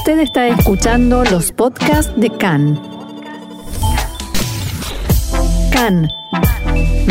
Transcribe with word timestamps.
Usted 0.00 0.20
está 0.20 0.48
escuchando 0.48 1.24
los 1.24 1.52
podcasts 1.52 2.10
de 2.18 2.30
CAN. 2.30 2.80
CAN, 5.70 6.08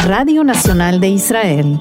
Radio 0.07 0.43
Nacional 0.43 0.99
de 0.99 1.09
Israel. 1.09 1.79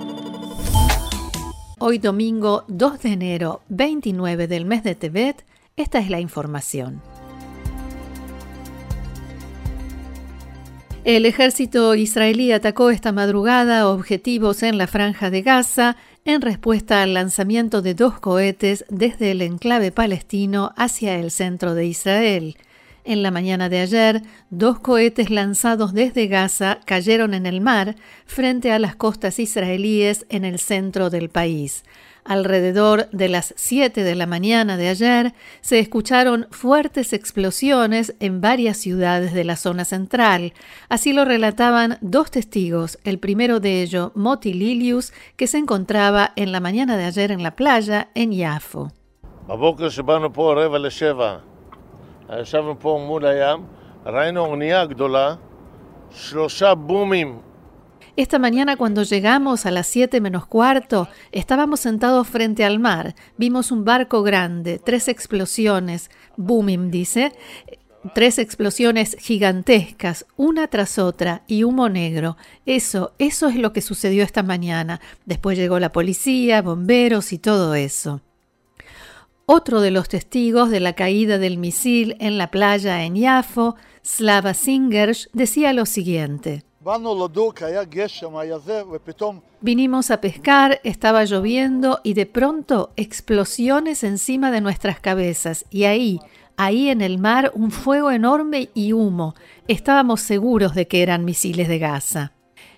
Hoy 1.79 1.96
domingo 1.96 2.64
2 2.68 3.00
de 3.00 3.08
enero 3.12 3.62
29 3.71 4.48
del 4.48 4.66
mes 4.66 4.84
de 4.84 4.94
Tebet, 4.94 5.46
esta 5.76 5.99
es 5.99 6.10
la 6.10 6.21
información. 6.21 7.01
El 11.04 11.25
ejército 11.25 11.95
israelí 11.95 12.53
atacó 12.53 12.90
esta 12.90 13.13
madrugada 13.13 13.88
objetivos 13.88 14.63
en 14.63 14.77
la 14.77 14.87
franja 14.87 15.31
de 15.31 15.40
Gaza 15.40 15.97
en 16.29 16.42
respuesta 16.42 17.02
al 17.02 17.15
lanzamiento 17.15 17.80
de 17.80 17.95
dos 17.95 18.20
cohetes 18.20 18.84
desde 18.91 19.30
el 19.30 19.41
enclave 19.41 19.92
palestino 19.92 20.73
hacia 20.77 21.19
el 21.19 21.30
centro 21.30 21.75
de 21.75 21.87
Israel. 21.87 22.59
En 23.07 23.23
la 23.23 23.30
mañana 23.30 23.71
de 23.71 23.80
ayer, 23.80 24.23
dos 24.51 24.79
cohetes 24.79 25.30
lanzados 25.30 25.95
desde 25.95 26.27
Gaza 26.27 26.80
cayeron 26.85 27.33
en 27.33 27.47
el 27.47 27.62
mar 27.62 27.97
frente 28.27 28.73
a 28.73 28.79
las 28.79 28.95
costas 28.95 29.38
israelíes 29.38 30.27
en 30.29 30.45
el 30.45 30.59
centro 30.59 31.09
del 31.09 31.30
país. 31.30 31.83
Alrededor 32.28 33.09
de 33.10 33.30
las 33.30 33.55
7 33.56 34.05
de 34.05 34.14
la 34.14 34.27
mañana 34.27 34.77
de 34.77 34.91
ayer 34.91 35.32
se 35.62 35.78
escucharon 35.78 36.46
fuertes 36.51 37.14
explosiones 37.14 38.14
en 38.20 38.42
varias 38.42 38.77
ciudades 38.77 39.32
de 39.32 39.45
la 39.45 39.56
zona 39.56 39.87
central. 39.87 40.52
Así 40.91 41.14
lo 41.14 41.24
relataban 41.24 41.96
dos 42.02 42.30
testigos, 42.30 42.98
el 43.04 43.18
primero 43.18 43.60
de 43.60 43.80
ellos, 43.80 44.12
Moti 44.14 44.52
Lilius, 44.52 45.14
que 45.37 45.46
se 45.46 45.56
encontraba 45.56 46.32
en 46.37 46.52
la 46.52 46.60
mañana 46.60 46.98
de 46.98 47.06
ayer 47.06 47.32
en 47.32 47.42
la 47.42 47.56
playa 47.56 48.10
en 48.14 48.32
Yafo. 48.32 48.92
Esta 58.16 58.38
mañana 58.38 58.77
cuando 58.77 59.02
llegamos 59.02 59.66
a 59.66 59.71
las 59.71 59.87
7 59.87 60.21
menos 60.21 60.46
cuarto, 60.46 61.09
estábamos 61.32 61.80
sentados 61.80 62.27
frente 62.29 62.65
al 62.65 62.79
mar. 62.79 63.15
Vimos 63.37 63.71
un 63.71 63.85
barco 63.85 64.22
grande, 64.22 64.80
tres 64.84 65.08
explosiones, 65.08 66.10
booming 66.36 66.91
dice, 66.91 67.32
tres 68.14 68.38
explosiones 68.38 69.16
gigantescas, 69.19 70.26
una 70.36 70.69
tras 70.69 70.98
otra, 70.98 71.42
y 71.46 71.64
humo 71.64 71.88
negro. 71.88 72.36
Eso, 72.66 73.12
eso 73.19 73.48
es 73.48 73.56
lo 73.56 73.72
que 73.72 73.82
sucedió 73.82 74.24
esta 74.24 74.42
mañana. 74.42 75.00
Después 75.26 75.58
llegó 75.58 75.78
la 75.78 75.92
policía, 75.92 76.62
bomberos 76.62 77.32
y 77.32 77.38
todo 77.38 77.74
eso. 77.74 78.20
Otro 79.46 79.80
de 79.80 79.91
los 79.91 80.08
testigos 80.08 80.70
de 80.70 80.80
la 80.80 80.92
caída 80.92 81.38
del 81.38 81.56
misil 81.56 82.16
en 82.20 82.36
la 82.36 82.50
playa 82.50 83.04
en 83.04 83.14
Yafo, 83.14 83.76
Slava 84.02 84.52
Singers, 84.52 85.30
decía 85.32 85.72
lo 85.72 85.86
siguiente. 85.86 86.64
Vinimos 89.60 90.12
a 90.12 90.20
pescar, 90.20 90.80
estaba 90.84 91.24
lloviendo 91.24 91.98
y 92.04 92.14
de 92.14 92.24
pronto 92.24 92.92
explosiones 92.96 94.04
encima 94.04 94.52
de 94.52 94.60
nuestras 94.60 95.00
cabezas 95.00 95.64
y 95.70 95.84
ahí, 95.84 96.20
ahí 96.56 96.88
en 96.88 97.00
el 97.00 97.18
mar, 97.18 97.50
un 97.54 97.72
fuego 97.72 98.12
enorme 98.12 98.70
y 98.74 98.92
humo. 98.92 99.34
Estábamos 99.66 100.20
seguros 100.20 100.76
de 100.76 100.86
que 100.86 101.02
eran 101.02 101.24
misiles 101.24 101.66
de 101.66 101.80
Gaza. 101.80 102.32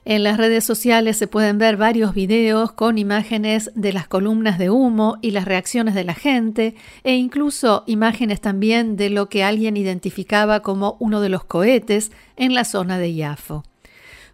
En 0.07 0.25
las 0.25 0.39
redes 0.39 0.65
sociales 0.65 1.19
se 1.19 1.27
pueden 1.27 1.59
ver 1.59 1.77
varios 1.77 2.15
videos 2.15 2.73
con 2.73 2.97
imágenes 2.97 3.71
de 3.75 3.93
las 3.93 4.09
columnas 4.09 4.59
de 4.59 4.71
humo 4.71 5.19
y 5.21 5.33
las 5.33 5.45
reacciones 5.45 5.95
de 5.95 6.05
la 6.05 6.15
gente 6.15 6.75
e 7.05 7.17
incluso 7.17 7.85
imágenes 7.87 8.41
también 8.41 8.97
de 8.97 9.11
lo 9.11 9.29
que 9.29 9.45
alguien 9.45 9.77
identificaba 9.77 10.61
como 10.61 10.97
uno 11.01 11.21
de 11.21 11.29
los 11.29 11.45
cohetes 11.45 12.13
en 12.37 12.55
la 12.55 12.65
zona 12.65 12.97
de 12.97 13.15
Yafo. 13.15 13.63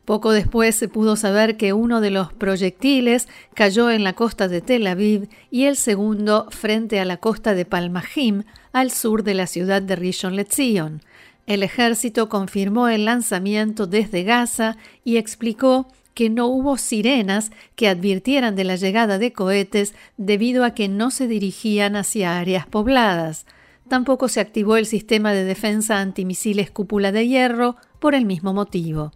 Poco 0.07 0.31
después 0.31 0.77
se 0.77 0.89
pudo 0.89 1.17
saber 1.17 1.57
que 1.57 1.73
uno 1.73 2.01
de 2.01 2.11
los 2.11 2.33
proyectiles 2.33 3.27
cayó 3.55 3.91
en 3.91 4.05
la 4.05 4.13
costa 4.13 4.47
de 4.47 4.61
Tel 4.61 4.87
Aviv 4.87 5.29
y 5.51 5.65
el 5.65 5.77
segundo 5.77 6.47
frente 6.51 7.01
a 7.01 7.05
la 7.05 7.17
costa 7.17 7.55
de 7.55 7.65
Palmahim, 7.65 8.45
al 8.73 8.93
sur 8.93 9.25
de 9.25 9.35
la 9.35 9.49
ciudad 9.49 9.83
de 9.83 9.97
Rishon 9.97 10.37
LeZion. 10.37 11.03
El 11.49 11.65
ejército 11.65 12.29
confirmó 12.29 12.87
el 12.89 13.05
lanzamiento 13.05 13.89
desde 13.89 14.23
Gaza 14.23 14.77
y 15.03 15.17
explicó 15.17 15.89
que 16.15 16.31
no 16.31 16.47
hubo 16.47 16.77
sirenas 16.77 17.51
que 17.75 17.89
advirtieran 17.89 18.55
de 18.55 18.63
la 18.63 18.77
llegada 18.77 19.19
de 19.19 19.33
cohetes 19.33 19.93
debido 20.17 20.65
a 20.65 20.71
que 20.71 20.89
no 20.89 21.11
se 21.11 21.27
dirigían 21.27 21.97
hacia 21.97 22.39
áreas 22.39 22.69
pobladas. 22.69 23.45
Tampoco 23.89 24.29
se 24.29 24.39
activó 24.39 24.77
el 24.77 24.87
sistema 24.87 25.33
de 25.33 25.45
defensa 25.45 25.99
antimisiles 25.99 26.71
cúpula 26.71 27.11
de 27.11 27.27
hierro 27.27 27.75
por 27.99 28.15
el 28.15 28.25
mismo 28.25 28.55
motivo. 28.55 29.11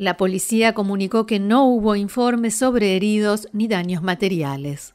La 0.00 0.16
policía 0.16 0.72
comunicó 0.72 1.26
que 1.26 1.38
no 1.38 1.66
hubo 1.66 1.94
informes 1.94 2.54
sobre 2.54 2.96
heridos 2.96 3.48
ni 3.52 3.68
daños 3.68 4.02
materiales. 4.02 4.94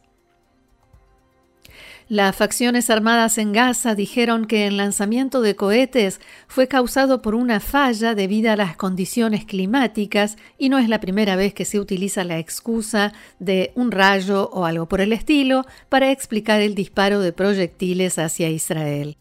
Las 2.07 2.35
facciones 2.35 2.89
armadas 2.89 3.37
en 3.37 3.51
Gaza 3.51 3.93
dijeron 3.93 4.45
que 4.45 4.65
el 4.65 4.77
lanzamiento 4.77 5.41
de 5.41 5.55
cohetes 5.55 6.21
fue 6.47 6.67
causado 6.67 7.21
por 7.21 7.35
una 7.35 7.59
falla 7.59 8.15
debido 8.15 8.51
a 8.51 8.55
las 8.55 8.77
condiciones 8.77 9.45
climáticas 9.45 10.37
y 10.57 10.69
no 10.69 10.79
es 10.79 10.89
la 10.89 10.99
primera 10.99 11.35
vez 11.35 11.53
que 11.53 11.65
se 11.65 11.79
utiliza 11.79 12.23
la 12.23 12.39
excusa 12.39 13.13
de 13.37 13.73
un 13.75 13.91
rayo 13.91 14.49
o 14.53 14.65
algo 14.65 14.87
por 14.87 15.01
el 15.01 15.13
estilo 15.13 15.67
para 15.87 16.09
explicar 16.09 16.61
el 16.61 16.73
disparo 16.73 17.19
de 17.19 17.31
proyectiles 17.31 18.17
hacia 18.17 18.49
Israel. 18.49 19.17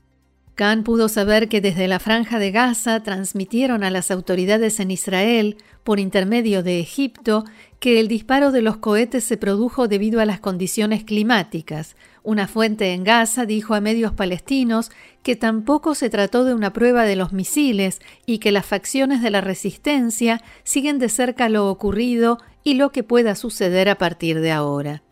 Khan 0.54 0.84
pudo 0.84 1.08
saber 1.08 1.48
que 1.48 1.60
desde 1.60 1.88
la 1.88 1.98
franja 1.98 2.38
de 2.38 2.52
Gaza 2.52 3.02
transmitieron 3.02 3.82
a 3.82 3.90
las 3.90 4.12
autoridades 4.12 4.78
en 4.78 4.92
Israel, 4.92 5.56
por 5.82 5.98
intermedio 5.98 6.62
de 6.62 6.78
Egipto, 6.78 7.44
que 7.80 7.98
el 7.98 8.06
disparo 8.06 8.52
de 8.52 8.62
los 8.62 8.76
cohetes 8.76 9.24
se 9.24 9.36
produjo 9.36 9.88
debido 9.88 10.20
a 10.20 10.24
las 10.24 10.38
condiciones 10.38 11.02
climáticas. 11.02 11.96
Una 12.22 12.46
fuente 12.46 12.92
en 12.92 13.02
Gaza 13.02 13.46
dijo 13.46 13.74
a 13.74 13.80
medios 13.80 14.12
palestinos 14.12 14.90
que 15.24 15.34
tampoco 15.34 15.94
se 15.94 16.08
trató 16.08 16.44
de 16.44 16.54
una 16.54 16.72
prueba 16.72 17.02
de 17.02 17.16
los 17.16 17.32
misiles 17.32 18.00
y 18.24 18.38
que 18.38 18.52
las 18.52 18.64
facciones 18.64 19.22
de 19.22 19.30
la 19.30 19.40
resistencia 19.40 20.40
siguen 20.62 20.98
de 20.98 21.08
cerca 21.08 21.48
lo 21.48 21.68
ocurrido 21.68 22.38
y 22.62 22.74
lo 22.74 22.92
que 22.92 23.02
pueda 23.02 23.34
suceder 23.34 23.88
a 23.88 23.98
partir 23.98 24.40
de 24.40 24.52
ahora. 24.52 25.02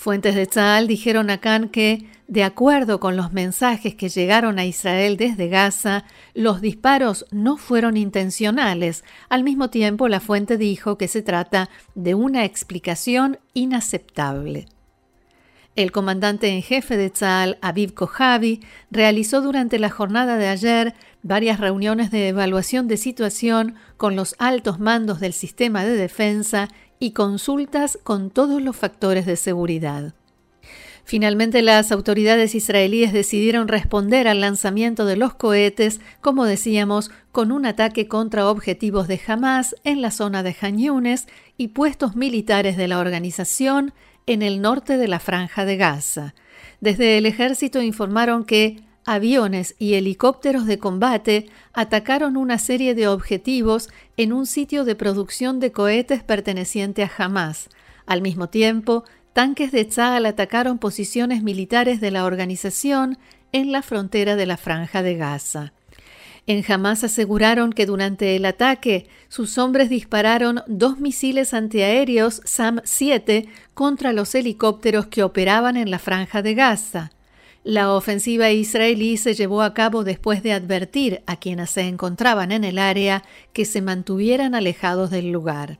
Fuentes 0.00 0.34
de 0.34 0.46
Tzal 0.46 0.86
dijeron 0.86 1.28
a 1.28 1.40
Khan 1.40 1.68
que, 1.68 2.06
de 2.30 2.44
acuerdo 2.44 3.00
con 3.00 3.16
los 3.16 3.32
mensajes 3.32 3.96
que 3.96 4.08
llegaron 4.08 4.60
a 4.60 4.64
Israel 4.64 5.16
desde 5.16 5.48
Gaza, 5.48 6.04
los 6.32 6.60
disparos 6.60 7.26
no 7.32 7.56
fueron 7.56 7.96
intencionales. 7.96 9.02
Al 9.28 9.42
mismo 9.42 9.68
tiempo, 9.68 10.06
la 10.06 10.20
fuente 10.20 10.56
dijo 10.56 10.96
que 10.96 11.08
se 11.08 11.22
trata 11.22 11.70
de 11.96 12.14
una 12.14 12.44
explicación 12.44 13.40
inaceptable. 13.52 14.68
El 15.74 15.90
comandante 15.90 16.50
en 16.50 16.62
jefe 16.62 16.96
de 16.96 17.10
Tzal, 17.10 17.58
Aviv 17.62 17.94
Kojavi, 17.94 18.60
realizó 18.92 19.40
durante 19.40 19.80
la 19.80 19.90
jornada 19.90 20.36
de 20.36 20.46
ayer 20.46 20.94
varias 21.24 21.58
reuniones 21.58 22.12
de 22.12 22.28
evaluación 22.28 22.86
de 22.86 22.96
situación 22.96 23.74
con 23.96 24.14
los 24.14 24.36
altos 24.38 24.78
mandos 24.78 25.18
del 25.18 25.32
sistema 25.32 25.84
de 25.84 25.96
defensa 25.96 26.68
y 27.00 27.10
consultas 27.10 27.98
con 28.04 28.30
todos 28.30 28.62
los 28.62 28.76
factores 28.76 29.26
de 29.26 29.34
seguridad. 29.34 30.14
Finalmente, 31.10 31.60
las 31.60 31.90
autoridades 31.90 32.54
israelíes 32.54 33.12
decidieron 33.12 33.66
responder 33.66 34.28
al 34.28 34.40
lanzamiento 34.40 35.06
de 35.06 35.16
los 35.16 35.34
cohetes, 35.34 36.00
como 36.20 36.44
decíamos, 36.44 37.10
con 37.32 37.50
un 37.50 37.66
ataque 37.66 38.06
contra 38.06 38.48
objetivos 38.48 39.08
de 39.08 39.20
Hamas 39.26 39.74
en 39.82 40.02
la 40.02 40.12
zona 40.12 40.44
de 40.44 40.54
Han 40.60 40.78
y 41.56 41.66
puestos 41.66 42.14
militares 42.14 42.76
de 42.76 42.86
la 42.86 43.00
organización 43.00 43.92
en 44.26 44.42
el 44.42 44.60
norte 44.62 44.98
de 44.98 45.08
la 45.08 45.18
franja 45.18 45.64
de 45.64 45.76
Gaza. 45.76 46.36
Desde 46.80 47.18
el 47.18 47.26
ejército 47.26 47.82
informaron 47.82 48.44
que 48.44 48.76
aviones 49.04 49.74
y 49.80 49.94
helicópteros 49.94 50.64
de 50.64 50.78
combate 50.78 51.46
atacaron 51.72 52.36
una 52.36 52.56
serie 52.56 52.94
de 52.94 53.08
objetivos 53.08 53.88
en 54.16 54.32
un 54.32 54.46
sitio 54.46 54.84
de 54.84 54.94
producción 54.94 55.58
de 55.58 55.72
cohetes 55.72 56.22
perteneciente 56.22 57.02
a 57.02 57.10
Hamas. 57.18 57.68
Al 58.06 58.22
mismo 58.22 58.48
tiempo, 58.48 59.04
tanques 59.32 59.72
de 59.72 59.84
Tzal 59.84 60.26
atacaron 60.26 60.78
posiciones 60.78 61.42
militares 61.42 62.00
de 62.00 62.10
la 62.10 62.24
organización 62.24 63.18
en 63.52 63.72
la 63.72 63.82
frontera 63.82 64.36
de 64.36 64.46
la 64.46 64.56
franja 64.56 65.02
de 65.02 65.16
Gaza. 65.16 65.72
En 66.46 66.64
Hamas 66.66 67.04
aseguraron 67.04 67.72
que 67.72 67.86
durante 67.86 68.34
el 68.34 68.44
ataque 68.44 69.06
sus 69.28 69.58
hombres 69.58 69.88
dispararon 69.88 70.62
dos 70.66 70.98
misiles 70.98 71.54
antiaéreos 71.54 72.42
SAM-7 72.42 73.48
contra 73.74 74.12
los 74.12 74.34
helicópteros 74.34 75.06
que 75.06 75.22
operaban 75.22 75.76
en 75.76 75.90
la 75.90 75.98
franja 75.98 76.42
de 76.42 76.54
Gaza. 76.54 77.12
La 77.62 77.92
ofensiva 77.92 78.50
israelí 78.50 79.18
se 79.18 79.34
llevó 79.34 79.60
a 79.62 79.74
cabo 79.74 80.02
después 80.02 80.42
de 80.42 80.54
advertir 80.54 81.22
a 81.26 81.36
quienes 81.36 81.70
se 81.70 81.82
encontraban 81.82 82.52
en 82.52 82.64
el 82.64 82.78
área 82.78 83.22
que 83.52 83.66
se 83.66 83.82
mantuvieran 83.82 84.54
alejados 84.54 85.10
del 85.10 85.30
lugar. 85.30 85.78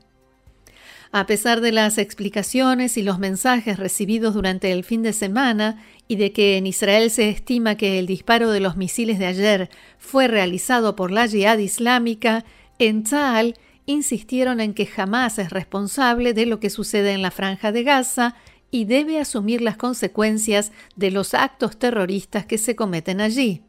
A 1.13 1.25
pesar 1.25 1.59
de 1.59 1.73
las 1.73 1.97
explicaciones 1.97 2.95
y 2.95 3.03
los 3.03 3.19
mensajes 3.19 3.77
recibidos 3.77 4.33
durante 4.33 4.71
el 4.71 4.85
fin 4.85 5.03
de 5.03 5.11
semana 5.11 5.83
y 6.07 6.15
de 6.15 6.31
que 6.31 6.55
en 6.55 6.65
Israel 6.65 7.11
se 7.11 7.27
estima 7.29 7.75
que 7.75 7.99
el 7.99 8.05
disparo 8.05 8.49
de 8.49 8.61
los 8.61 8.77
misiles 8.77 9.19
de 9.19 9.25
ayer 9.25 9.69
fue 9.97 10.29
realizado 10.29 10.95
por 10.95 11.11
la 11.11 11.27
Jihad 11.27 11.57
Islámica, 11.57 12.45
en 12.79 13.03
Tzal 13.03 13.55
insistieron 13.85 14.61
en 14.61 14.73
que 14.73 14.85
jamás 14.85 15.37
es 15.37 15.49
responsable 15.49 16.33
de 16.33 16.45
lo 16.45 16.61
que 16.61 16.69
sucede 16.69 17.11
en 17.11 17.21
la 17.21 17.31
franja 17.31 17.73
de 17.73 17.83
Gaza 17.83 18.35
y 18.69 18.85
debe 18.85 19.19
asumir 19.19 19.61
las 19.61 19.75
consecuencias 19.75 20.71
de 20.95 21.11
los 21.11 21.33
actos 21.33 21.77
terroristas 21.77 22.45
que 22.45 22.57
se 22.57 22.77
cometen 22.77 23.19
allí 23.19 23.63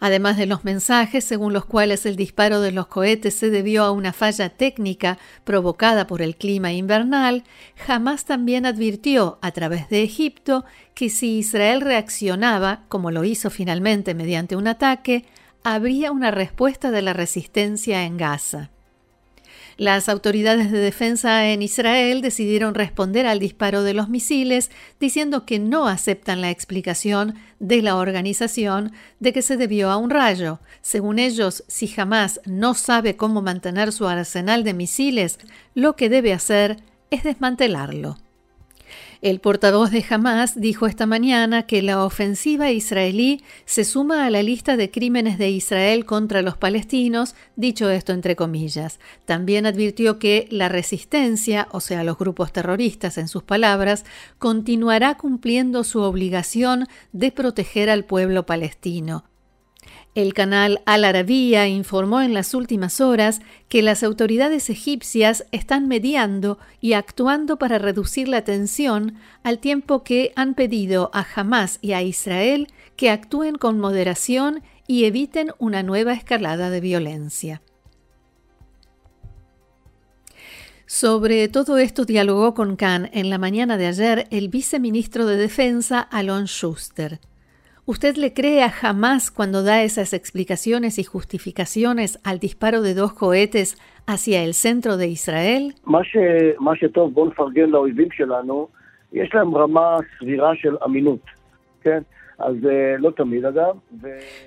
además 0.00 0.36
de 0.36 0.46
los 0.46 0.64
mensajes 0.64 1.24
según 1.24 1.52
los 1.52 1.66
cuales 1.66 2.06
el 2.06 2.16
disparo 2.16 2.60
de 2.60 2.72
los 2.72 2.86
cohetes 2.86 3.34
se 3.34 3.50
debió 3.50 3.84
a 3.84 3.92
una 3.92 4.12
falla 4.12 4.48
técnica 4.48 5.18
provocada 5.44 6.06
por 6.06 6.22
el 6.22 6.36
clima 6.36 6.72
invernal, 6.72 7.44
jamás 7.76 8.24
también 8.24 8.66
advirtió 8.66 9.38
a 9.42 9.52
través 9.52 9.88
de 9.88 10.02
Egipto 10.02 10.64
que 10.94 11.10
si 11.10 11.38
Israel 11.38 11.82
reaccionaba, 11.82 12.84
como 12.88 13.10
lo 13.10 13.24
hizo 13.24 13.50
finalmente 13.50 14.14
mediante 14.14 14.56
un 14.56 14.66
ataque, 14.66 15.24
habría 15.62 16.10
una 16.10 16.30
respuesta 16.30 16.90
de 16.90 17.02
la 17.02 17.12
resistencia 17.12 18.04
en 18.04 18.16
Gaza. 18.16 18.70
Las 19.80 20.10
autoridades 20.10 20.70
de 20.70 20.78
defensa 20.78 21.48
en 21.48 21.62
Israel 21.62 22.20
decidieron 22.20 22.74
responder 22.74 23.26
al 23.26 23.38
disparo 23.38 23.82
de 23.82 23.94
los 23.94 24.10
misiles 24.10 24.70
diciendo 25.00 25.46
que 25.46 25.58
no 25.58 25.88
aceptan 25.88 26.42
la 26.42 26.50
explicación 26.50 27.36
de 27.60 27.80
la 27.80 27.96
organización 27.96 28.92
de 29.20 29.32
que 29.32 29.40
se 29.40 29.56
debió 29.56 29.88
a 29.88 29.96
un 29.96 30.10
rayo. 30.10 30.60
Según 30.82 31.18
ellos, 31.18 31.64
si 31.66 31.86
jamás 31.86 32.42
no 32.44 32.74
sabe 32.74 33.16
cómo 33.16 33.40
mantener 33.40 33.90
su 33.92 34.06
arsenal 34.06 34.64
de 34.64 34.74
misiles, 34.74 35.38
lo 35.74 35.96
que 35.96 36.10
debe 36.10 36.34
hacer 36.34 36.76
es 37.08 37.24
desmantelarlo. 37.24 38.18
El 39.22 39.40
portavoz 39.40 39.90
de 39.90 40.02
Hamas 40.08 40.58
dijo 40.58 40.86
esta 40.86 41.04
mañana 41.04 41.64
que 41.64 41.82
la 41.82 42.02
ofensiva 42.06 42.70
israelí 42.70 43.42
se 43.66 43.84
suma 43.84 44.24
a 44.24 44.30
la 44.30 44.42
lista 44.42 44.78
de 44.78 44.90
crímenes 44.90 45.36
de 45.36 45.50
Israel 45.50 46.06
contra 46.06 46.40
los 46.40 46.56
palestinos, 46.56 47.34
dicho 47.54 47.90
esto 47.90 48.14
entre 48.14 48.34
comillas. 48.34 48.98
También 49.26 49.66
advirtió 49.66 50.18
que 50.18 50.48
la 50.50 50.70
resistencia, 50.70 51.68
o 51.70 51.80
sea, 51.80 52.02
los 52.02 52.16
grupos 52.16 52.50
terroristas 52.50 53.18
en 53.18 53.28
sus 53.28 53.42
palabras, 53.42 54.06
continuará 54.38 55.18
cumpliendo 55.18 55.84
su 55.84 56.00
obligación 56.00 56.86
de 57.12 57.30
proteger 57.30 57.90
al 57.90 58.06
pueblo 58.06 58.46
palestino. 58.46 59.29
El 60.16 60.34
canal 60.34 60.82
Al 60.86 61.04
Arabiya 61.04 61.68
informó 61.68 62.20
en 62.20 62.34
las 62.34 62.52
últimas 62.52 63.00
horas 63.00 63.40
que 63.68 63.80
las 63.80 64.02
autoridades 64.02 64.68
egipcias 64.68 65.46
están 65.52 65.86
mediando 65.86 66.58
y 66.80 66.94
actuando 66.94 67.58
para 67.58 67.78
reducir 67.78 68.26
la 68.26 68.42
tensión 68.42 69.14
al 69.44 69.60
tiempo 69.60 70.02
que 70.02 70.32
han 70.34 70.54
pedido 70.54 71.12
a 71.14 71.24
Hamas 71.36 71.78
y 71.80 71.92
a 71.92 72.02
Israel 72.02 72.66
que 72.96 73.10
actúen 73.10 73.54
con 73.54 73.78
moderación 73.78 74.62
y 74.88 75.04
eviten 75.04 75.52
una 75.58 75.84
nueva 75.84 76.12
escalada 76.12 76.70
de 76.70 76.80
violencia. 76.80 77.62
Sobre 80.86 81.46
todo 81.46 81.78
esto 81.78 82.04
dialogó 82.04 82.52
con 82.54 82.74
Khan 82.74 83.10
en 83.12 83.30
la 83.30 83.38
mañana 83.38 83.76
de 83.76 83.86
ayer 83.86 84.26
el 84.32 84.48
viceministro 84.48 85.24
de 85.26 85.36
Defensa 85.36 86.00
Alon 86.00 86.46
Schuster. 86.46 87.20
¿Usted 87.90 88.14
le 88.18 88.32
cree 88.32 88.62
a 88.62 88.70
jamás 88.70 89.32
cuando 89.32 89.64
da 89.64 89.82
esas 89.82 90.12
explicaciones 90.12 91.00
y 91.00 91.02
justificaciones 91.02 92.20
al 92.22 92.38
disparo 92.38 92.82
de 92.82 92.94
dos 92.94 93.14
cohetes 93.14 93.76
hacia 94.06 94.44
el 94.44 94.54
centro 94.54 94.96
de 94.96 95.08
Israel? 95.08 95.74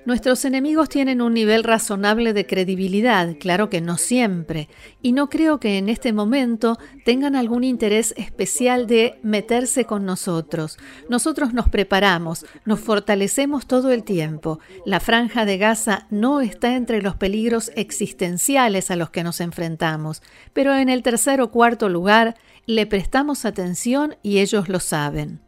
Nuestros 0.04 0.44
enemigos 0.44 0.88
tienen 0.88 1.22
un 1.22 1.34
nivel 1.34 1.64
razonable 1.64 2.32
de 2.32 2.46
credibilidad, 2.46 3.36
claro 3.38 3.70
que 3.70 3.80
no 3.80 3.96
siempre, 3.96 4.68
y 5.00 5.12
no 5.12 5.28
creo 5.28 5.60
que 5.60 5.78
en 5.78 5.88
este 5.88 6.12
momento 6.12 6.76
tengan 7.04 7.36
algún 7.36 7.64
interés 7.64 8.14
especial 8.16 8.86
de 8.86 9.18
meterse 9.22 9.84
con 9.84 10.04
nosotros. 10.04 10.78
Nosotros 11.08 11.54
nos 11.54 11.68
preparamos, 11.68 12.44
nos 12.64 12.80
fortalecemos 12.80 13.66
todo 13.66 13.92
el 13.92 14.02
tiempo. 14.02 14.58
La 14.84 15.00
franja 15.00 15.44
de 15.44 15.58
Gaza 15.58 16.06
no 16.10 16.40
está 16.40 16.74
entre 16.74 17.00
los 17.00 17.16
peligros 17.16 17.70
existenciales 17.76 18.90
a 18.90 18.96
los 18.96 19.10
que 19.10 19.24
nos 19.24 19.40
enfrentamos, 19.40 20.22
pero 20.52 20.74
en 20.74 20.88
el 20.88 21.02
tercer 21.02 21.40
o 21.40 21.50
cuarto 21.50 21.88
lugar 21.88 22.34
le 22.66 22.86
prestamos 22.86 23.44
atención 23.44 24.16
y 24.22 24.38
ellos 24.38 24.68
lo 24.68 24.80
saben. 24.80 25.43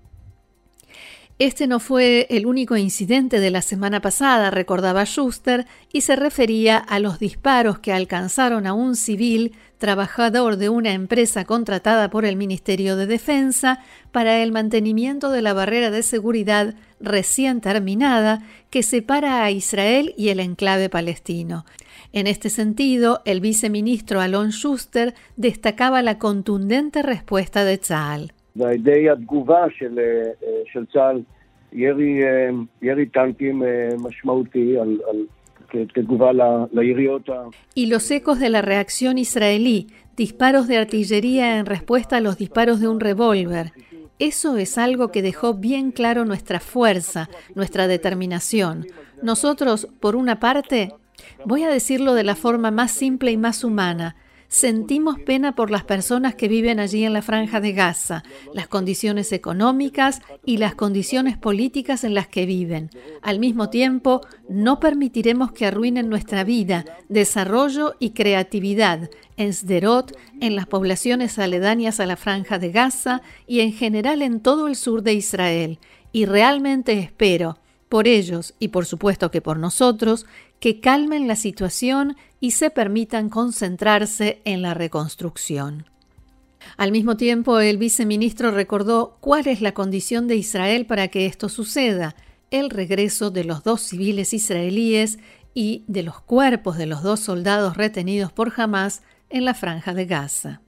Este 1.38 1.66
no 1.66 1.80
fue 1.80 2.26
el 2.30 2.46
único 2.46 2.78
incidente 2.78 3.40
de 3.40 3.50
la 3.50 3.60
semana 3.60 4.00
pasada, 4.00 4.50
recordaba 4.50 5.04
Schuster, 5.04 5.66
y 5.92 6.00
se 6.00 6.16
refería 6.16 6.78
a 6.78 6.98
los 6.98 7.18
disparos 7.18 7.78
que 7.78 7.92
alcanzaron 7.92 8.66
a 8.66 8.72
un 8.72 8.96
civil 8.96 9.52
trabajador 9.76 10.56
de 10.56 10.70
una 10.70 10.92
empresa 10.92 11.44
contratada 11.44 12.08
por 12.08 12.24
el 12.24 12.36
Ministerio 12.36 12.96
de 12.96 13.06
Defensa 13.06 13.80
para 14.12 14.42
el 14.42 14.50
mantenimiento 14.50 15.30
de 15.30 15.42
la 15.42 15.52
barrera 15.52 15.90
de 15.90 16.02
seguridad 16.02 16.74
recién 17.00 17.60
terminada 17.60 18.42
que 18.70 18.82
separa 18.82 19.44
a 19.44 19.50
Israel 19.50 20.14
y 20.16 20.30
el 20.30 20.40
enclave 20.40 20.88
palestino. 20.88 21.66
En 22.14 22.26
este 22.26 22.48
sentido, 22.48 23.20
el 23.26 23.42
viceministro 23.42 24.22
Alon 24.22 24.52
Schuster 24.52 25.14
destacaba 25.36 26.00
la 26.00 26.18
contundente 26.18 27.02
respuesta 27.02 27.66
de 27.66 27.76
Tzal. 27.76 28.32
Y 37.74 37.86
los 37.86 38.10
ecos 38.10 38.38
de 38.38 38.48
la 38.50 38.62
reacción 38.62 39.18
israelí, 39.18 39.88
disparos 40.16 40.68
de 40.68 40.78
artillería 40.78 41.58
en 41.58 41.66
respuesta 41.66 42.16
a 42.16 42.20
los 42.20 42.38
disparos 42.38 42.80
de 42.80 42.88
un 42.88 43.00
revólver. 43.00 43.72
Eso 44.18 44.56
es 44.56 44.78
algo 44.78 45.12
que 45.12 45.22
dejó 45.22 45.54
bien 45.54 45.90
claro 45.90 46.24
nuestra 46.24 46.60
fuerza, 46.60 47.28
nuestra 47.54 47.86
determinación. 47.86 48.86
Nosotros, 49.22 49.88
por 50.00 50.16
una 50.16 50.40
parte, 50.40 50.94
voy 51.44 51.64
a 51.64 51.68
decirlo 51.68 52.14
de 52.14 52.24
la 52.24 52.34
forma 52.34 52.70
más 52.70 52.92
simple 52.92 53.30
y 53.30 53.36
más 53.36 53.62
humana, 53.62 54.16
sentimos 54.48 55.18
pena 55.18 55.54
por 55.54 55.70
las 55.70 55.84
personas 55.84 56.34
que 56.34 56.48
viven 56.48 56.80
allí 56.80 57.04
en 57.04 57.12
la 57.12 57.22
franja 57.22 57.60
de 57.60 57.72
Gaza, 57.72 58.22
las 58.54 58.68
condiciones 58.68 59.32
económicas 59.32 60.20
y 60.44 60.58
las 60.58 60.74
condiciones 60.74 61.36
políticas 61.36 62.04
en 62.04 62.14
las 62.14 62.28
que 62.28 62.46
viven. 62.46 62.90
Al 63.22 63.38
mismo 63.38 63.70
tiempo, 63.70 64.20
no 64.48 64.80
permitiremos 64.80 65.52
que 65.52 65.66
arruinen 65.66 66.08
nuestra 66.08 66.44
vida, 66.44 66.84
desarrollo 67.08 67.94
y 67.98 68.10
creatividad 68.10 69.10
en 69.36 69.52
Sderot, 69.52 70.16
en 70.40 70.56
las 70.56 70.66
poblaciones 70.66 71.38
aledañas 71.38 72.00
a 72.00 72.06
la 72.06 72.16
franja 72.16 72.58
de 72.58 72.70
Gaza 72.70 73.22
y 73.46 73.60
en 73.60 73.72
general 73.72 74.22
en 74.22 74.40
todo 74.40 74.68
el 74.68 74.76
sur 74.76 75.02
de 75.02 75.14
Israel. 75.14 75.78
Y 76.12 76.24
realmente 76.24 76.98
espero, 76.98 77.58
por 77.88 78.08
ellos 78.08 78.54
y 78.58 78.68
por 78.68 78.86
supuesto 78.86 79.30
que 79.30 79.40
por 79.40 79.58
nosotros, 79.58 80.26
que 80.60 80.80
calmen 80.80 81.28
la 81.28 81.36
situación 81.36 82.16
y 82.40 82.52
se 82.52 82.70
permitan 82.70 83.28
concentrarse 83.28 84.40
en 84.44 84.62
la 84.62 84.74
reconstrucción. 84.74 85.86
Al 86.76 86.92
mismo 86.92 87.16
tiempo, 87.16 87.60
el 87.60 87.78
viceministro 87.78 88.50
recordó 88.50 89.16
cuál 89.20 89.46
es 89.46 89.60
la 89.60 89.72
condición 89.72 90.26
de 90.26 90.36
Israel 90.36 90.86
para 90.86 91.08
que 91.08 91.26
esto 91.26 91.48
suceda, 91.48 92.16
el 92.50 92.70
regreso 92.70 93.30
de 93.30 93.44
los 93.44 93.62
dos 93.62 93.80
civiles 93.80 94.32
israelíes 94.32 95.18
y 95.54 95.84
de 95.86 96.02
los 96.02 96.20
cuerpos 96.20 96.76
de 96.76 96.86
los 96.86 97.02
dos 97.02 97.20
soldados 97.20 97.76
retenidos 97.76 98.32
por 98.32 98.52
Hamas 98.56 99.02
en 99.30 99.44
la 99.44 99.54
franja 99.54 99.94
de 99.94 100.06
Gaza. 100.06 100.60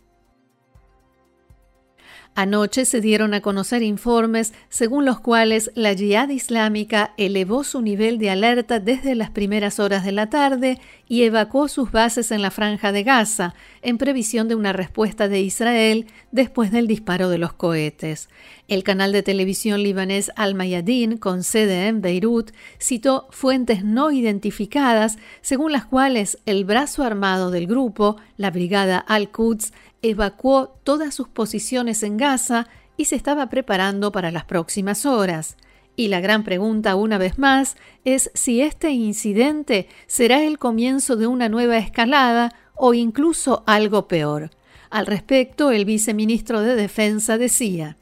Anoche 2.40 2.85
se 2.85 3.00
dieron 3.00 3.35
a 3.35 3.40
conocer 3.40 3.83
informes 3.83 4.54
según 4.68 5.04
los 5.04 5.18
cuales 5.18 5.73
la 5.75 5.92
Jihad 5.92 6.28
Islámica 6.28 7.12
elevó 7.16 7.64
su 7.64 7.83
nivel 7.83 8.18
de 8.18 8.30
alerta 8.30 8.78
desde 8.78 9.16
las 9.16 9.30
primeras 9.30 9.80
horas 9.80 10.04
de 10.04 10.12
la 10.12 10.30
tarde 10.30 10.78
y 11.09 11.25
evacuó 11.25 11.66
sus 11.66 11.90
bases 11.90 12.30
en 12.30 12.40
la 12.40 12.52
franja 12.52 12.92
de 12.92 13.02
Gaza, 13.02 13.54
en 13.83 13.99
previsión 13.99 14.47
de 14.47 14.54
una 14.54 14.73
respuesta 14.73 15.26
de 15.26 15.40
Israel 15.40 16.07
después 16.30 16.71
del 16.71 16.87
disparo 16.87 17.28
de 17.28 17.38
los 17.38 17.54
cohetes. 17.54 18.28
El 18.68 18.85
canal 18.85 19.11
de 19.11 19.25
televisión 19.25 19.83
libanés 19.83 20.30
Al 20.37 20.54
Mayadin, 20.54 21.16
con 21.16 21.42
sede 21.42 21.88
en 21.88 22.02
Beirut, 22.02 22.52
citó 22.78 23.26
fuentes 23.30 23.83
no 23.83 24.12
identificadas 24.12 25.18
según 25.40 25.73
las 25.73 25.87
cuales 25.87 26.38
el 26.47 26.64
brazo 26.64 27.02
armado 27.02 27.50
del 27.50 27.66
grupo, 27.66 28.16
la 28.37 28.52
brigada 28.52 28.99
Al-Quds, 28.99 29.73
evacuó 30.02 30.78
todas 30.85 31.14
sus 31.14 31.28
posiciones 31.28 32.02
en 32.02 32.17
Gaza 32.17 32.67
y 32.97 33.07
se 33.07 33.17
estaba 33.17 33.49
preparando 33.49 34.12
para 34.12 34.31
las 34.31 34.45
próximas 34.45 35.07
horas. 35.07 35.57
Y 35.97 36.09
la 36.09 36.21
gran 36.21 36.45
pregunta 36.45 36.95
una 36.95 37.19
vez 37.19 37.38
más 37.38 37.76
es 38.05 38.31
si 38.35 38.61
este 38.61 38.90
incidente 38.90 39.88
será 40.07 40.45
el 40.45 40.59
comienzo 40.59 41.17
de 41.17 41.26
una 41.26 41.49
nueva 41.49 41.78
escalada 41.78 42.52
o 42.75 42.95
incluso 42.95 43.64
algo 43.67 44.07
peor. 44.07 44.50
Al 44.90 45.07
respecto, 45.07 45.71
el 45.71 45.85
viceministro 45.85 46.61
de 46.62 46.76
Defensa 46.76 47.37
decía. 47.37 47.97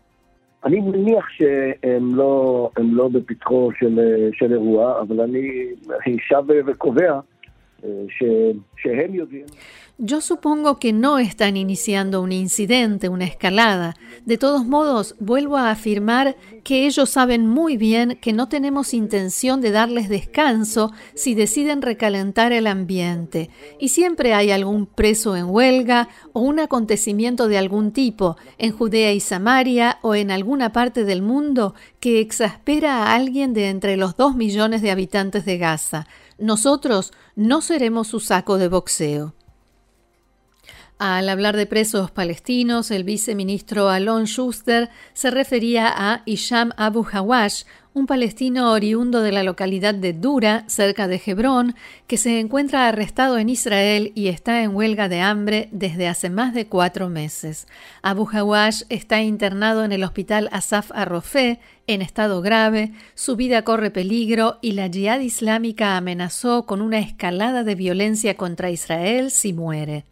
Yo 9.99 10.21
supongo 10.21 10.79
que 10.79 10.93
no 10.93 11.19
están 11.19 11.57
iniciando 11.57 12.21
un 12.21 12.31
incidente, 12.31 13.09
una 13.09 13.25
escalada. 13.25 13.97
De 14.26 14.37
todos 14.37 14.67
modos, 14.67 15.15
vuelvo 15.21 15.57
a 15.57 15.71
afirmar 15.71 16.37
que 16.65 16.87
ellos 16.87 17.09
saben 17.09 17.47
muy 17.47 17.79
bien 17.79 18.19
que 18.21 18.35
no 18.35 18.47
tenemos 18.47 18.93
intención 18.93 19.62
de 19.62 19.71
darles 19.71 20.11
descanso 20.11 20.93
si 21.15 21.35
deciden 21.35 21.81
recalentar 21.81 22.53
el 22.53 22.67
ambiente. 22.67 23.49
Y 23.81 23.88
siempre 23.88 24.35
hay 24.35 24.50
algún 24.50 24.85
preso 24.85 25.35
en 25.35 25.47
huelga 25.47 26.11
o 26.35 26.41
un 26.41 26.61
acontecimiento 26.61 27.49
de 27.49 27.57
algún 27.57 27.91
tipo 27.91 28.37
en 28.59 28.73
Judea 28.73 29.15
y 29.15 29.21
Samaria 29.21 29.99
o 30.03 30.15
en 30.15 30.31
alguna 30.31 30.73
parte 30.73 31.05
del 31.05 31.23
mundo 31.23 31.75
que 32.00 32.21
exaspera 32.21 33.05
a 33.05 33.15
alguien 33.15 33.55
de 33.55 33.71
entre 33.71 33.97
los 33.97 34.15
dos 34.15 34.37
millones 34.37 34.83
de 34.83 34.91
habitantes 34.91 35.47
de 35.47 35.57
Gaza. 35.57 36.07
Nosotros 36.37 37.15
no 37.35 37.62
seremos 37.62 38.09
su 38.09 38.21
saco 38.21 38.59
de 38.59 38.69
boxeo. 38.69 39.33
Al 40.99 41.29
hablar 41.29 41.59
de 41.59 41.67
presos 41.67 42.11
palestinos, 42.11 42.91
el 42.91 43.05
viceministro 43.05 43.91
Alon 43.91 44.25
Schuster 44.25 44.88
se 45.12 45.31
refería 45.31 45.93
a 45.95 46.23
Isham 46.25 46.73
Abu 46.79 47.07
Hawash, 47.12 47.65
un 47.93 48.07
palestino 48.07 48.73
oriundo 48.73 49.21
de 49.21 49.31
la 49.31 49.43
localidad 49.43 49.95
de 49.95 50.15
Dura, 50.15 50.65
cerca 50.69 51.07
de 51.07 51.21
Hebrón, 51.26 51.75
que 52.07 52.17
se 52.17 52.41
encuentra 52.41 52.88
arrestado 52.88 53.37
en 53.37 53.50
Israel 53.50 54.12
y 54.15 54.29
está 54.29 54.62
en 54.62 54.75
huelga 54.75 55.11
de 55.11 55.21
hambre 55.21 55.69
desde 55.71 56.09
hace 56.09 56.31
más 56.31 56.55
de 56.55 56.67
cuatro 56.67 57.11
meses. 57.11 57.67
Abu 58.00 58.26
Hawash 58.33 58.85
está 58.88 59.21
internado 59.21 59.85
en 59.85 59.93
el 59.93 60.03
hospital 60.03 60.49
Asaf 60.50 60.91
Arrofé 60.95 61.61
en 61.87 62.00
estado 62.00 62.41
grave, 62.41 62.93
su 63.15 63.37
vida 63.37 63.65
corre 63.65 63.91
peligro 63.91 64.57
y 64.62 64.73
la 64.73 64.87
yihad 64.87 65.21
islámica 65.21 65.99
amenazó 65.99 66.65
con 66.65 66.81
una 66.81 67.00
escalada 67.00 67.65
de 67.65 67.75
violencia 67.75 68.35
contra 68.38 68.71
Israel 68.71 69.31
si 69.31 69.53
muere. 69.53 70.07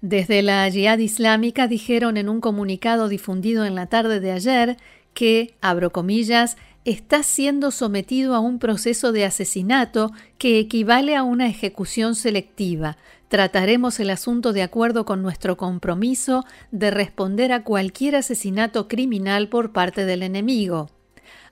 Desde 0.00 0.42
la 0.42 0.70
Jihad 0.70 0.98
Islámica 0.98 1.68
dijeron 1.68 2.16
en 2.16 2.28
un 2.28 2.40
comunicado 2.40 3.08
difundido 3.08 3.64
en 3.64 3.74
la 3.74 3.86
tarde 3.86 4.20
de 4.20 4.32
ayer 4.32 4.76
que, 5.14 5.54
abro 5.60 5.90
comillas, 5.90 6.56
está 6.84 7.22
siendo 7.22 7.70
sometido 7.70 8.34
a 8.34 8.38
un 8.38 8.58
proceso 8.58 9.10
de 9.10 9.24
asesinato 9.24 10.12
que 10.38 10.60
equivale 10.60 11.16
a 11.16 11.24
una 11.24 11.48
ejecución 11.48 12.14
selectiva. 12.14 12.96
Trataremos 13.28 13.98
el 13.98 14.10
asunto 14.10 14.52
de 14.52 14.62
acuerdo 14.62 15.04
con 15.04 15.20
nuestro 15.20 15.56
compromiso 15.56 16.44
de 16.70 16.92
responder 16.92 17.52
a 17.52 17.64
cualquier 17.64 18.14
asesinato 18.14 18.86
criminal 18.86 19.48
por 19.48 19.72
parte 19.72 20.04
del 20.04 20.22
enemigo. 20.22 20.90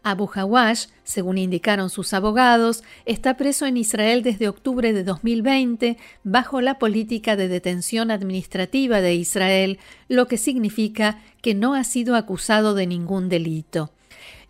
Abu 0.04 0.28
Hawash, 0.32 0.86
según 1.02 1.38
indicaron 1.38 1.90
sus 1.90 2.12
abogados, 2.12 2.84
está 3.06 3.36
preso 3.36 3.66
en 3.66 3.78
Israel 3.78 4.22
desde 4.22 4.48
octubre 4.48 4.92
de 4.92 5.02
2020 5.02 5.96
bajo 6.22 6.60
la 6.60 6.78
política 6.78 7.36
de 7.36 7.48
detención 7.48 8.10
administrativa 8.10 9.00
de 9.00 9.14
Israel, 9.14 9.78
lo 10.08 10.28
que 10.28 10.36
significa 10.36 11.18
que 11.40 11.54
no 11.54 11.74
ha 11.74 11.84
sido 11.84 12.16
acusado 12.16 12.74
de 12.74 12.86
ningún 12.86 13.28
delito. 13.28 13.90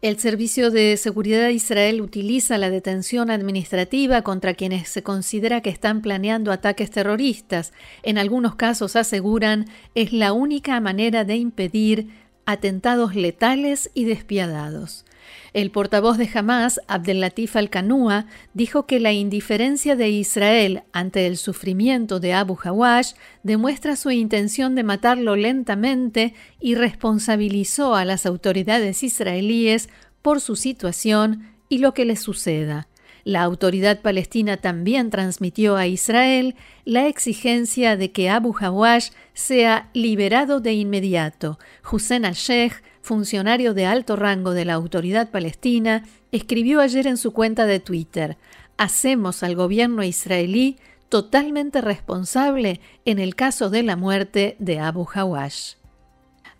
El 0.02 0.18
Servicio 0.18 0.70
de 0.70 0.98
Seguridad 0.98 1.44
de 1.44 1.52
Israel 1.52 2.02
utiliza 2.02 2.58
la 2.58 2.68
detención 2.68 3.30
administrativa 3.30 4.20
contra 4.20 4.52
quienes 4.52 4.88
se 4.88 5.02
considera 5.02 5.62
que 5.62 5.70
están 5.70 6.02
planeando 6.02 6.52
ataques 6.52 6.90
terroristas. 6.90 7.72
En 8.02 8.18
algunos 8.18 8.54
casos 8.54 8.96
aseguran 8.96 9.66
es 9.94 10.12
la 10.12 10.34
única 10.34 10.78
manera 10.80 11.24
de 11.24 11.36
impedir 11.36 12.08
atentados 12.44 13.14
letales 13.14 13.90
y 13.94 14.04
despiadados. 14.04 15.06
El 15.52 15.70
portavoz 15.70 16.18
de 16.18 16.28
Hamas, 16.34 16.80
Abdelatif 16.88 17.56
al-Kanua, 17.56 18.26
dijo 18.54 18.86
que 18.86 19.00
la 19.00 19.12
indiferencia 19.12 19.96
de 19.96 20.10
Israel 20.10 20.82
ante 20.92 21.26
el 21.26 21.36
sufrimiento 21.36 22.20
de 22.20 22.32
Abu 22.32 22.58
Hawash 22.62 23.12
demuestra 23.42 23.96
su 23.96 24.10
intención 24.10 24.74
de 24.74 24.82
matarlo 24.82 25.36
lentamente 25.36 26.34
y 26.60 26.74
responsabilizó 26.74 27.94
a 27.94 28.04
las 28.04 28.26
autoridades 28.26 29.02
israelíes 29.02 29.88
por 30.22 30.40
su 30.40 30.56
situación 30.56 31.54
y 31.68 31.78
lo 31.78 31.94
que 31.94 32.04
le 32.04 32.16
suceda. 32.16 32.88
La 33.24 33.42
autoridad 33.42 34.00
palestina 34.00 34.58
también 34.58 35.10
transmitió 35.10 35.76
a 35.76 35.86
Israel 35.86 36.54
la 36.84 37.08
exigencia 37.08 37.96
de 37.96 38.12
que 38.12 38.28
Abu 38.28 38.54
Hawash 38.58 39.10
sea 39.32 39.88
liberado 39.94 40.60
de 40.60 40.74
inmediato. 40.74 41.58
Hussein 41.90 42.24
al-Sheikh 42.26 42.82
funcionario 43.04 43.74
de 43.74 43.84
alto 43.84 44.16
rango 44.16 44.52
de 44.52 44.64
la 44.64 44.72
autoridad 44.72 45.30
palestina, 45.30 46.04
escribió 46.32 46.80
ayer 46.80 47.06
en 47.06 47.18
su 47.18 47.32
cuenta 47.32 47.66
de 47.66 47.78
Twitter, 47.78 48.38
hacemos 48.78 49.42
al 49.42 49.54
gobierno 49.54 50.02
israelí 50.02 50.78
totalmente 51.10 51.82
responsable 51.82 52.80
en 53.04 53.18
el 53.18 53.36
caso 53.36 53.68
de 53.68 53.82
la 53.82 53.96
muerte 53.96 54.56
de 54.58 54.80
Abu 54.80 55.06
Hawash. 55.14 55.74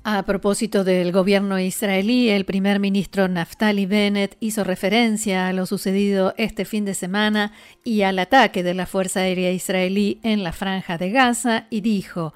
A 0.06 0.22
propósito 0.24 0.84
del 0.84 1.12
gobierno 1.12 1.58
israelí, 1.58 2.28
el 2.28 2.44
primer 2.44 2.78
ministro 2.78 3.26
Naftali 3.26 3.86
Bennett 3.86 4.36
hizo 4.38 4.62
referencia 4.62 5.48
a 5.48 5.54
lo 5.54 5.64
sucedido 5.64 6.34
este 6.36 6.66
fin 6.66 6.84
de 6.84 6.92
semana 6.92 7.52
y 7.84 8.02
al 8.02 8.18
ataque 8.18 8.62
de 8.62 8.74
la 8.74 8.84
Fuerza 8.84 9.20
Aérea 9.20 9.50
Israelí 9.50 10.20
en 10.22 10.42
la 10.42 10.52
franja 10.52 10.98
de 10.98 11.10
Gaza 11.10 11.68
y 11.70 11.80
dijo 11.80 12.34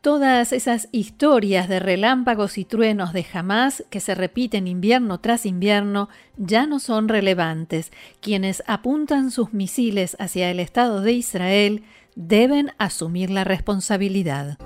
Todas 0.00 0.52
esas 0.52 0.88
historias 0.90 1.68
de 1.68 1.78
relámpagos 1.78 2.58
y 2.58 2.64
truenos 2.64 3.12
de 3.12 3.22
jamás 3.22 3.84
que 3.90 4.00
se 4.00 4.16
repiten 4.16 4.66
invierno 4.66 5.20
tras 5.20 5.46
invierno 5.46 6.08
ya 6.36 6.66
no 6.66 6.80
son 6.80 7.08
relevantes. 7.08 7.92
Quienes 8.20 8.64
apuntan 8.66 9.30
sus 9.30 9.52
misiles 9.52 10.16
hacia 10.18 10.50
el 10.50 10.58
Estado 10.58 11.00
de 11.00 11.12
Israel 11.12 11.84
deben 12.16 12.72
asumir 12.78 13.30
la 13.30 13.44
responsabilidad. 13.44 14.58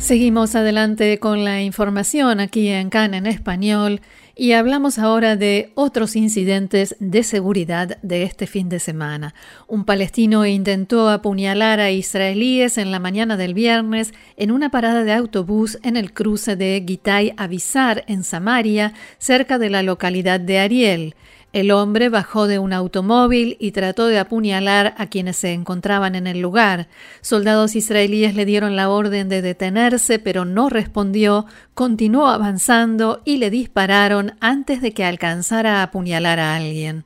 Seguimos 0.00 0.54
adelante 0.54 1.18
con 1.18 1.44
la 1.44 1.60
información 1.60 2.40
aquí 2.40 2.68
en 2.68 2.88
CAN 2.88 3.12
en 3.12 3.26
español 3.26 4.00
y 4.34 4.52
hablamos 4.52 4.98
ahora 4.98 5.36
de 5.36 5.72
otros 5.74 6.16
incidentes 6.16 6.96
de 7.00 7.22
seguridad 7.22 7.98
de 8.00 8.22
este 8.22 8.46
fin 8.46 8.70
de 8.70 8.80
semana. 8.80 9.34
Un 9.68 9.84
palestino 9.84 10.46
intentó 10.46 11.10
apuñalar 11.10 11.80
a 11.80 11.90
israelíes 11.90 12.78
en 12.78 12.90
la 12.90 12.98
mañana 12.98 13.36
del 13.36 13.52
viernes 13.52 14.14
en 14.38 14.50
una 14.52 14.70
parada 14.70 15.04
de 15.04 15.12
autobús 15.12 15.78
en 15.82 15.98
el 15.98 16.14
cruce 16.14 16.56
de 16.56 16.82
Gitay 16.84 17.34
Avisar 17.36 18.02
en 18.08 18.24
Samaria, 18.24 18.94
cerca 19.18 19.58
de 19.58 19.68
la 19.68 19.82
localidad 19.82 20.40
de 20.40 20.60
Ariel. 20.60 21.14
El 21.52 21.72
hombre 21.72 22.08
bajó 22.08 22.46
de 22.46 22.60
un 22.60 22.72
automóvil 22.72 23.56
y 23.58 23.72
trató 23.72 24.06
de 24.06 24.20
apuñalar 24.20 24.94
a 24.98 25.08
quienes 25.08 25.36
se 25.36 25.52
encontraban 25.52 26.14
en 26.14 26.28
el 26.28 26.40
lugar. 26.40 26.88
Soldados 27.22 27.74
israelíes 27.74 28.36
le 28.36 28.44
dieron 28.44 28.76
la 28.76 28.88
orden 28.88 29.28
de 29.28 29.42
detenerse, 29.42 30.20
pero 30.20 30.44
no 30.44 30.68
respondió, 30.68 31.46
continuó 31.74 32.28
avanzando 32.28 33.20
y 33.24 33.38
le 33.38 33.50
dispararon 33.50 34.34
antes 34.40 34.80
de 34.80 34.92
que 34.92 35.04
alcanzara 35.04 35.80
a 35.80 35.82
apuñalar 35.84 36.38
a 36.38 36.54
alguien. 36.54 37.04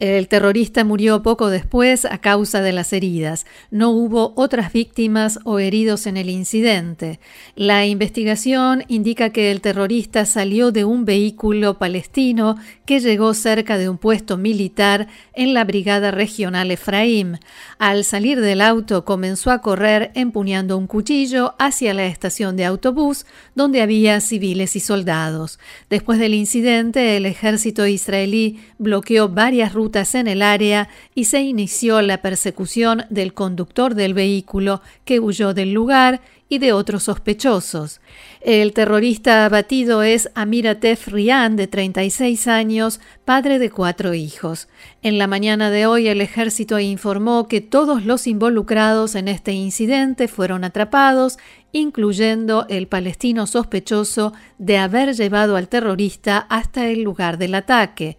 El 0.00 0.28
terrorista 0.28 0.84
murió 0.84 1.24
poco 1.24 1.50
después 1.50 2.04
a 2.04 2.18
causa 2.18 2.62
de 2.62 2.70
las 2.70 2.92
heridas. 2.92 3.46
No 3.72 3.90
hubo 3.90 4.32
otras 4.36 4.72
víctimas 4.72 5.40
o 5.42 5.58
heridos 5.58 6.06
en 6.06 6.16
el 6.16 6.30
incidente. 6.30 7.18
La 7.56 7.84
investigación 7.84 8.84
indica 8.86 9.30
que 9.30 9.50
el 9.50 9.60
terrorista 9.60 10.24
salió 10.24 10.70
de 10.70 10.84
un 10.84 11.04
vehículo 11.04 11.78
palestino 11.78 12.54
que 12.86 13.00
llegó 13.00 13.34
cerca 13.34 13.76
de 13.76 13.88
un 13.88 13.98
puesto 13.98 14.36
militar 14.36 15.08
en 15.32 15.52
la 15.52 15.64
Brigada 15.64 16.12
Regional 16.12 16.70
Efraín. 16.70 17.40
Al 17.78 18.04
salir 18.04 18.40
del 18.40 18.60
auto 18.60 19.04
comenzó 19.04 19.50
a 19.50 19.62
correr 19.62 20.12
empuñando 20.14 20.78
un 20.78 20.86
cuchillo 20.86 21.56
hacia 21.58 21.92
la 21.92 22.06
estación 22.06 22.56
de 22.56 22.66
autobús 22.66 23.26
donde 23.56 23.82
había 23.82 24.20
civiles 24.20 24.76
y 24.76 24.80
soldados. 24.80 25.58
Después 25.90 26.20
del 26.20 26.34
incidente, 26.34 27.16
el 27.16 27.26
ejército 27.26 27.84
israelí 27.84 28.60
bloqueó 28.78 29.28
varias 29.28 29.72
en 29.94 30.28
el 30.28 30.42
área 30.42 30.88
y 31.14 31.24
se 31.24 31.40
inició 31.40 32.02
la 32.02 32.20
persecución 32.20 33.04
del 33.10 33.32
conductor 33.32 33.94
del 33.94 34.14
vehículo 34.14 34.82
que 35.04 35.18
huyó 35.18 35.54
del 35.54 35.72
lugar 35.72 36.20
y 36.48 36.58
de 36.58 36.72
otros 36.72 37.04
sospechosos. 37.04 38.00
El 38.40 38.72
terrorista 38.72 39.44
abatido 39.44 40.02
es 40.02 40.30
Amiratef 40.34 41.08
Rian, 41.08 41.56
de 41.56 41.66
36 41.66 42.46
años, 42.48 43.00
padre 43.24 43.58
de 43.58 43.70
cuatro 43.70 44.14
hijos. 44.14 44.68
En 45.02 45.18
la 45.18 45.26
mañana 45.26 45.70
de 45.70 45.86
hoy 45.86 46.08
el 46.08 46.20
ejército 46.20 46.78
informó 46.78 47.48
que 47.48 47.60
todos 47.60 48.04
los 48.04 48.26
involucrados 48.26 49.14
en 49.14 49.28
este 49.28 49.52
incidente 49.52 50.28
fueron 50.28 50.64
atrapados, 50.64 51.38
incluyendo 51.72 52.66
el 52.68 52.86
palestino 52.86 53.46
sospechoso 53.46 54.32
de 54.56 54.78
haber 54.78 55.14
llevado 55.14 55.56
al 55.56 55.68
terrorista 55.68 56.38
hasta 56.38 56.86
el 56.88 57.02
lugar 57.02 57.36
del 57.36 57.54
ataque. 57.54 58.16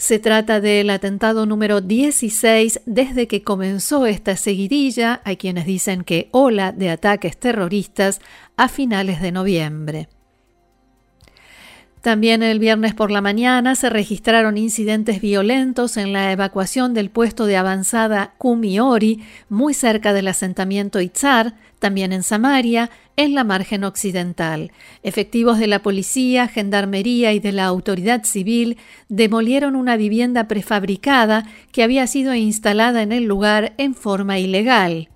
Se 0.00 0.18
trata 0.18 0.62
del 0.62 0.88
atentado 0.88 1.44
número 1.44 1.82
16 1.82 2.80
desde 2.86 3.28
que 3.28 3.42
comenzó 3.42 4.06
esta 4.06 4.34
seguidilla, 4.34 5.20
hay 5.24 5.36
quienes 5.36 5.66
dicen 5.66 6.04
que 6.04 6.30
ola 6.32 6.72
de 6.72 6.88
ataques 6.88 7.36
terroristas 7.36 8.22
a 8.56 8.68
finales 8.68 9.20
de 9.20 9.30
noviembre. 9.30 10.08
También 12.00 12.42
el 12.42 12.58
viernes 12.58 12.94
por 12.94 13.10
la 13.10 13.20
mañana 13.20 13.74
se 13.74 13.90
registraron 13.90 14.56
incidentes 14.56 15.20
violentos 15.20 15.98
en 15.98 16.14
la 16.14 16.32
evacuación 16.32 16.94
del 16.94 17.10
puesto 17.10 17.44
de 17.44 17.58
avanzada 17.58 18.32
Kumiori, 18.38 19.22
muy 19.50 19.74
cerca 19.74 20.14
del 20.14 20.28
asentamiento 20.28 21.02
Itzar, 21.02 21.56
también 21.80 22.12
en 22.12 22.22
Samaria, 22.22 22.90
en 23.16 23.34
la 23.34 23.42
margen 23.42 23.82
occidental. 23.82 24.70
Efectivos 25.02 25.58
de 25.58 25.66
la 25.66 25.82
policía, 25.82 26.46
gendarmería 26.46 27.32
y 27.32 27.40
de 27.40 27.50
la 27.50 27.64
autoridad 27.64 28.22
civil 28.22 28.76
demolieron 29.08 29.74
una 29.74 29.96
vivienda 29.96 30.46
prefabricada 30.46 31.44
que 31.72 31.82
había 31.82 32.06
sido 32.06 32.34
instalada 32.34 33.02
en 33.02 33.10
el 33.10 33.24
lugar 33.24 33.72
en 33.78 33.94
forma 33.94 34.38
ilegal. 34.38 35.08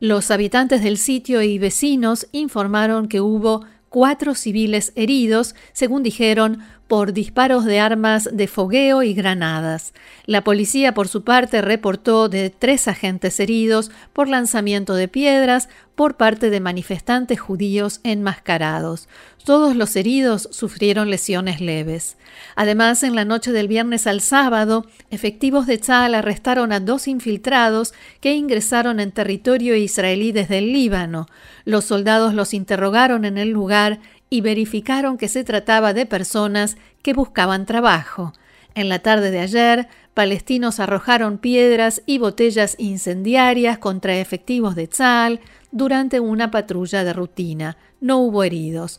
Los 0.00 0.30
habitantes 0.30 0.82
del 0.82 0.96
sitio 0.96 1.42
y 1.42 1.58
vecinos 1.58 2.26
informaron 2.32 3.08
que 3.08 3.20
hubo 3.20 3.64
cuatro 3.88 4.34
civiles 4.34 4.92
heridos, 4.96 5.54
según 5.72 6.02
dijeron, 6.02 6.58
por 6.86 7.12
disparos 7.12 7.64
de 7.64 7.80
armas 7.80 8.28
de 8.32 8.46
fogueo 8.46 9.02
y 9.02 9.14
granadas. 9.14 9.94
La 10.26 10.44
policía, 10.44 10.92
por 10.94 11.08
su 11.08 11.24
parte, 11.24 11.62
reportó 11.62 12.28
de 12.28 12.50
tres 12.50 12.88
agentes 12.88 13.40
heridos 13.40 13.90
por 14.12 14.28
lanzamiento 14.28 14.94
de 14.94 15.08
piedras 15.08 15.68
por 15.94 16.16
parte 16.16 16.50
de 16.50 16.60
manifestantes 16.60 17.40
judíos 17.40 18.00
enmascarados. 18.02 19.08
Todos 19.44 19.76
los 19.76 19.94
heridos 19.96 20.48
sufrieron 20.50 21.10
lesiones 21.10 21.60
leves. 21.60 22.16
Además, 22.56 23.02
en 23.02 23.14
la 23.14 23.24
noche 23.24 23.52
del 23.52 23.68
viernes 23.68 24.06
al 24.06 24.20
sábado, 24.20 24.86
efectivos 25.10 25.66
de 25.66 25.78
Tzal 25.78 26.14
arrestaron 26.14 26.72
a 26.72 26.80
dos 26.80 27.06
infiltrados 27.06 27.94
que 28.20 28.34
ingresaron 28.34 29.00
en 29.00 29.12
territorio 29.12 29.76
israelí 29.76 30.32
desde 30.32 30.58
el 30.58 30.72
Líbano. 30.72 31.26
Los 31.64 31.84
soldados 31.84 32.34
los 32.34 32.54
interrogaron 32.54 33.24
en 33.24 33.38
el 33.38 33.50
lugar 33.50 34.00
y 34.34 34.40
verificaron 34.40 35.16
que 35.16 35.28
se 35.28 35.44
trataba 35.44 35.94
de 35.94 36.06
personas 36.06 36.76
que 37.02 37.12
buscaban 37.12 37.66
trabajo. 37.66 38.32
En 38.74 38.88
la 38.88 38.98
tarde 38.98 39.30
de 39.30 39.38
ayer, 39.38 39.86
palestinos 40.12 40.80
arrojaron 40.80 41.38
piedras 41.38 42.02
y 42.04 42.18
botellas 42.18 42.74
incendiarias 42.78 43.78
contra 43.78 44.18
efectivos 44.18 44.74
de 44.74 44.88
Tzal 44.88 45.38
durante 45.70 46.18
una 46.18 46.50
patrulla 46.50 47.04
de 47.04 47.12
rutina. 47.12 47.76
No 48.00 48.18
hubo 48.18 48.42
heridos. 48.42 48.98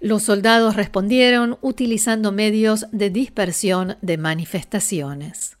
Los 0.00 0.24
soldados 0.24 0.76
respondieron 0.76 1.56
utilizando 1.62 2.30
medios 2.30 2.84
de 2.92 3.08
dispersión 3.08 3.96
de 4.02 4.18
manifestaciones. 4.18 5.56